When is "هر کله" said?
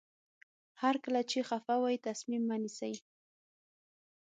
0.81-1.21